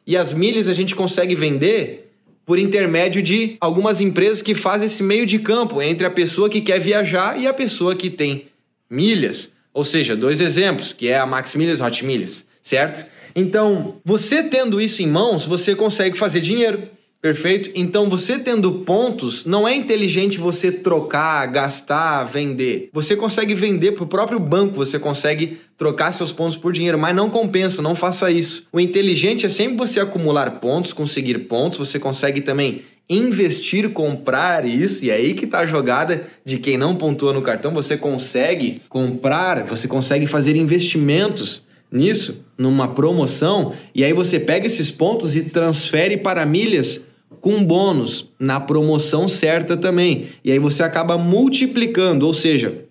E 0.05 0.17
as 0.17 0.33
milhas 0.33 0.67
a 0.67 0.75
gente 0.75 0.97
consegue 0.97 1.37
vender 1.37 2.11
por 2.45 2.59
intermédio 2.59 3.23
de 3.23 3.57
algumas 3.61 4.01
empresas 4.01 4.43
que 4.43 4.53
fazem 4.53 4.87
esse 4.87 5.01
meio 5.01 5.25
de 5.25 5.39
campo 5.39 5.81
entre 5.81 6.05
a 6.05 6.11
pessoa 6.11 6.51
que 6.51 6.61
quer 6.61 6.81
viajar 6.81 7.41
e 7.41 7.47
a 7.47 7.55
pessoa 7.55 7.95
que 7.95 8.11
tem 8.11 8.49
milhas. 8.91 9.53
Ou 9.73 9.85
seja, 9.85 10.17
dois 10.17 10.41
exemplos, 10.41 10.93
que 10.93 11.07
é 11.07 11.17
a 11.17 11.25
Max 11.25 11.55
Milhas 11.55 11.79
e 11.79 11.83
Hot 11.85 12.05
Milhas, 12.05 12.45
certo? 12.65 13.07
Então, 13.33 14.01
você 14.05 14.43
tendo 14.43 14.81
isso 14.81 15.05
em 15.05 15.07
mãos, 15.07 15.47
você 15.47 15.77
consegue 15.77 16.19
fazer 16.19 16.41
dinheiro. 16.41 16.89
Perfeito? 17.25 17.71
Então, 17.75 18.11
você 18.11 18.39
tendo 18.39 18.71
pontos, 18.71 19.47
não 19.47 19.67
é 19.67 19.75
inteligente 19.75 20.37
você 20.37 20.71
trocar, 20.71 21.47
gastar, 21.47 22.23
vender. 22.25 22.91
Você 22.93 23.17
consegue 23.17 23.55
vender 23.55 23.93
para 23.93 24.05
o 24.05 24.07
próprio 24.07 24.39
banco, 24.39 24.75
você 24.75 24.99
consegue 24.99 25.57
trocar 25.79 26.13
seus 26.13 26.33
pontos 26.33 26.55
por 26.55 26.71
dinheiro, 26.71 26.99
mas 26.99 27.17
não 27.17 27.31
compensa, 27.31 27.81
não 27.81 27.95
faça 27.95 28.31
isso. 28.31 28.67
O 28.71 28.79
inteligente 28.79 29.47
é 29.47 29.49
sempre 29.49 29.79
você 29.79 30.01
acumular 30.01 30.61
pontos, 30.61 30.93
conseguir 30.93 31.39
pontos, 31.49 31.79
você 31.79 31.99
consegue 31.99 32.43
também 32.43 32.83
investir, 33.09 33.89
comprar 33.89 34.67
isso, 34.67 35.03
e 35.07 35.09
é 35.09 35.15
aí 35.15 35.33
que 35.33 35.47
está 35.47 35.61
a 35.61 35.67
jogada 35.67 36.27
de 36.45 36.59
quem 36.59 36.77
não 36.77 36.95
pontua 36.95 37.33
no 37.33 37.41
cartão, 37.41 37.73
você 37.73 37.97
consegue 37.97 38.83
comprar, 38.87 39.65
você 39.65 39.89
consegue 39.89 40.27
fazer 40.27 40.57
investimentos 40.57 41.63
nisso, 41.91 42.45
numa 42.59 42.89
promoção, 42.89 43.73
e 43.95 44.05
aí 44.05 44.13
você 44.13 44.39
pega 44.39 44.67
esses 44.67 44.91
pontos 44.91 45.35
e 45.37 45.45
transfere 45.45 46.19
para 46.19 46.45
milhas 46.45 47.14
com 47.41 47.65
bônus 47.65 48.31
na 48.39 48.61
promoção 48.61 49.29
certa 49.29 49.77
também. 49.77 50.29
E 50.45 50.51
aí 50.51 50.59
você 50.59 50.83
acaba 50.83 51.17
multiplicando, 51.19 52.27
ou 52.27 52.35
seja, 52.35 52.85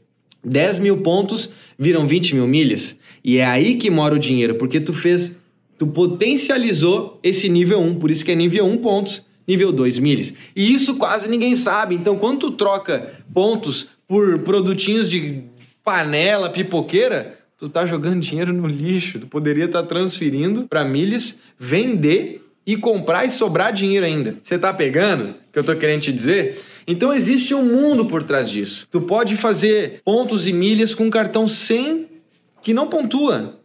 10 0.44 0.80
mil 0.80 0.98
pontos 0.98 1.50
viram 1.78 2.08
20 2.08 2.36
mil 2.36 2.48
milhas. 2.48 2.98
E 3.24 3.38
é 3.38 3.46
aí 3.46 3.76
que 3.76 3.90
mora 3.90 4.16
o 4.16 4.20
dinheiro, 4.20 4.56
porque 4.56 4.80
tu 4.80 4.94
fez, 4.94 5.38
tu 5.78 5.88
potencializou 5.88 7.20
esse 7.24 7.48
nível 7.48 7.80
1, 7.80 7.96
por 7.96 8.12
isso 8.12 8.26
que 8.26 8.32
é 8.32 8.36
nível 8.36 8.66
1 8.66 8.78
pontos, 8.78 9.26
nível 9.48 9.72
2 9.72 9.98
milhas. 10.00 10.34
E 10.56 10.74
isso 10.74 10.96
quase 10.96 11.30
ninguém 11.30 11.56
sabe. 11.56 11.96
Então, 11.96 12.18
quando 12.18 12.40
tu 12.40 12.52
troca 12.52 13.14
pontos 13.34 13.88
por 14.08 14.40
produtinhos 14.40 15.10
de 15.10 15.44
panela, 15.84 16.50
pipoqueira, 16.50 17.38
tu 17.58 17.70
tá 17.70 17.86
jogando 17.86 18.20
dinheiro 18.20 18.52
no 18.52 18.68
lixo. 18.68 19.20
Tu 19.20 19.28
poderia 19.28 19.66
estar 19.66 19.84
tá 19.84 19.88
transferindo 19.88 20.64
para 20.68 20.84
milhas, 20.84 21.40
vender 21.58 22.43
e 22.66 22.78
comprar 22.78 23.26
e 23.26 23.30
sobrar 23.30 23.74
dinheiro 23.74 24.06
ainda. 24.06 24.38
Você 24.42 24.58
tá 24.58 24.74
pegando 24.74 25.36
que 25.52 25.60
eu 25.60 25.64
tô 25.64 25.76
querendo 25.76 26.02
te 26.02 26.12
dizer? 26.12 26.62
Então 26.88 27.14
existe 27.14 27.54
um 27.54 27.64
mundo 27.64 28.06
por 28.06 28.24
trás 28.24 28.50
disso. 28.50 28.88
Tu 28.90 29.02
pode 29.02 29.36
fazer 29.38 30.02
pontos 30.04 30.48
e 30.48 30.54
milhas 30.54 30.94
com 30.94 31.06
um 31.06 31.10
cartão 31.10 31.48
sem 31.48 32.08
que 32.62 32.74
não 32.74 32.88
pontua. 32.88 33.60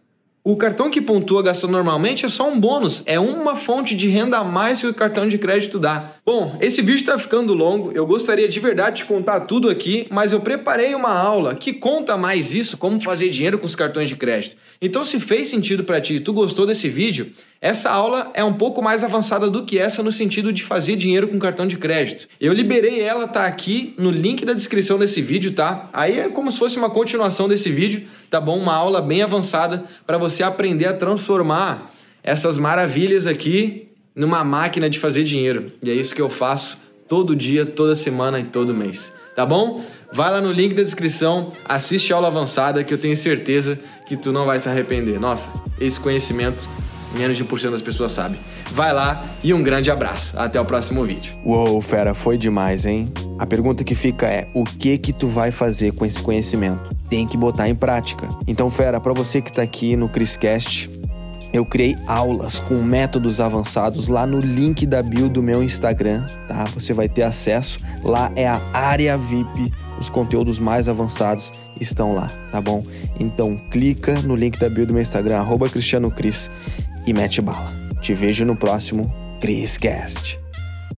O 0.45 0.57
cartão 0.57 0.88
que 0.88 1.02
pontua 1.02 1.43
gastando 1.43 1.73
normalmente 1.73 2.25
é 2.25 2.28
só 2.28 2.49
um 2.49 2.59
bônus, 2.59 3.02
é 3.05 3.21
uma 3.21 3.55
fonte 3.55 3.95
de 3.95 4.09
renda 4.09 4.38
a 4.38 4.45
mais 4.45 4.81
que 4.81 4.87
o 4.87 4.95
cartão 4.95 5.28
de 5.28 5.37
crédito 5.37 5.78
dá. 5.78 6.12
Bom, 6.25 6.57
esse 6.59 6.81
vídeo 6.81 7.00
está 7.00 7.19
ficando 7.19 7.52
longo, 7.52 7.93
eu 7.93 8.07
gostaria 8.07 8.49
de 8.49 8.59
verdade 8.59 9.02
de 9.02 9.05
contar 9.05 9.40
tudo 9.40 9.69
aqui, 9.69 10.07
mas 10.11 10.33
eu 10.33 10.40
preparei 10.40 10.95
uma 10.95 11.12
aula 11.12 11.55
que 11.55 11.75
conta 11.75 12.17
mais 12.17 12.55
isso, 12.55 12.78
como 12.78 12.99
fazer 13.02 13.28
dinheiro 13.28 13.59
com 13.59 13.67
os 13.67 13.76
cartões 13.76 14.09
de 14.09 14.17
crédito. 14.17 14.57
Então, 14.81 15.05
se 15.05 15.21
fez 15.21 15.49
sentido 15.49 15.85
para 15.85 16.00
ti 16.00 16.14
e 16.14 16.21
tu 16.21 16.33
gostou 16.33 16.64
desse 16.64 16.88
vídeo, 16.88 17.31
essa 17.61 17.91
aula 17.91 18.31
é 18.35 18.45
um 18.45 18.53
pouco 18.53 18.81
mais 18.81 19.03
avançada 19.03 19.50
do 19.50 19.65
que 19.65 19.79
essa 19.79 20.00
no 20.00 20.12
sentido 20.12 20.53
de 20.53 20.62
fazer 20.62 20.95
dinheiro 20.95 21.27
com 21.27 21.41
cartão 21.41 21.67
de 21.67 21.77
crédito. 21.77 22.29
Eu 22.41 22.53
liberei 22.53 23.00
ela, 23.00 23.27
tá 23.27 23.47
aqui 23.47 23.95
no 23.99 24.12
link 24.12 24.45
da 24.45 24.53
descrição 24.53 24.97
desse 24.97 25.21
vídeo, 25.21 25.53
tá? 25.53 25.91
Aí 25.93 26.21
é 26.21 26.29
como 26.29 26.53
se 26.53 26.59
fosse 26.59 26.79
uma 26.79 26.88
continuação 26.88 27.49
desse 27.49 27.69
vídeo, 27.69 28.07
tá 28.31 28.41
bom? 28.41 28.57
Uma 28.57 28.75
aula 28.75 29.03
bem 29.03 29.23
avançada 29.23 29.83
para 30.07 30.17
você 30.17 30.45
aprender 30.45 30.87
a 30.87 30.93
transformar 30.95 31.93
essas 32.23 32.57
maravilhas 32.59 33.27
aqui 33.27 33.88
numa 34.15 34.45
máquina 34.45 34.88
de 34.88 35.00
fazer 35.00 35.25
dinheiro. 35.25 35.73
E 35.83 35.91
é 35.91 35.95
isso 35.95 36.15
que 36.15 36.23
eu 36.23 36.31
faço 36.31 36.79
todo 37.09 37.35
dia, 37.35 37.67
toda 37.67 37.97
semana 37.97 38.38
e 38.38 38.45
todo 38.45 38.73
mês. 38.73 39.12
Tá 39.35 39.45
bom? 39.45 39.83
Vai 40.12 40.31
lá 40.31 40.41
no 40.41 40.53
link 40.53 40.75
da 40.75 40.83
descrição, 40.85 41.53
assiste 41.65 42.12
a 42.12 42.17
aula 42.17 42.29
avançada 42.29 42.85
que 42.85 42.95
eu 42.95 42.99
tenho 42.99 43.17
certeza 43.17 43.79
que 44.07 44.17
tu 44.17 44.33
não 44.33 44.47
vai 44.47 44.61
se 44.61 44.69
arrepender. 44.69 45.19
Nossa, 45.19 45.50
esse 45.81 45.99
conhecimento 45.99 46.69
menos 47.17 47.37
de 47.37 47.45
1% 47.45 47.71
das 47.71 47.83
pessoas 47.83 48.12
sabem. 48.12 48.38
Vai 48.73 48.93
lá 48.93 49.25
e 49.43 49.55
um 49.55 49.62
grande 49.62 49.91
abraço. 49.91 50.38
Até 50.38 50.61
o 50.61 50.65
próximo 50.65 51.05
vídeo. 51.05 51.35
Uou, 51.45 51.81
fera, 51.81 52.15
foi 52.15 52.37
demais, 52.37 52.87
hein? 52.87 53.12
A 53.38 53.47
pergunta 53.47 53.85
que 53.85 53.95
fica 53.95 54.27
é: 54.27 54.49
o 54.55 54.65
que 54.65 54.99
que 54.99 55.12
tu 55.12 55.29
vai 55.29 55.50
fazer 55.50 55.93
com 55.93 56.05
esse 56.05 56.21
conhecimento? 56.21 56.97
Tem 57.09 57.27
que 57.27 57.37
botar 57.37 57.69
em 57.69 57.75
prática. 57.75 58.29
Então, 58.47 58.71
fera, 58.71 59.00
para 59.00 59.12
você 59.12 59.41
que 59.41 59.53
tá 59.53 59.62
aqui 59.62 59.97
no 59.97 60.09
Criscast, 60.09 60.91
eu 61.53 61.65
criei 61.65 61.97
aulas 62.07 62.61
com 62.61 62.83
métodos 62.83 63.41
avançados 63.41 64.09
lá 64.09 64.27
no 64.27 64.38
link 64.38 64.85
da 64.85 65.03
bio 65.03 65.29
do 65.29 65.43
meu 65.43 65.62
Instagram, 65.62 66.25
tá? 66.47 66.65
Você 66.75 66.93
vai 66.93 67.09
ter 67.09 67.23
acesso. 67.23 67.81
Lá 68.05 68.31
é 68.37 68.47
a 68.47 68.61
área 68.73 69.17
VIP, 69.17 69.73
os 69.99 70.11
conteúdos 70.11 70.59
mais 70.59 70.88
avançados 70.88 71.50
estão 71.81 72.15
lá, 72.15 72.31
tá 72.50 72.61
bom? 72.61 72.85
Então 73.19 73.57
clica 73.71 74.21
no 74.23 74.37
link 74.37 74.59
da 74.59 74.69
bio 74.69 74.87
do 74.87 74.93
meu 74.93 75.03
Instagram, 75.03 75.38
arroba 75.38 75.69
Cristiano 75.69 76.11
Cris, 76.11 76.50
e 77.07 77.12
mete 77.12 77.40
bala. 77.40 77.73
Te 78.02 78.14
vejo 78.14 78.45
no 78.45 78.57
próximo 78.57 79.12
Criscast. 79.40 80.48